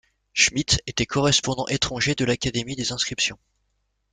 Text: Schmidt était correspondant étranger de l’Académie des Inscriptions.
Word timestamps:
Schmidt 0.33 0.81
était 0.87 1.05
correspondant 1.05 1.67
étranger 1.67 2.15
de 2.15 2.25
l’Académie 2.25 2.75
des 2.75 2.91
Inscriptions. 2.91 3.37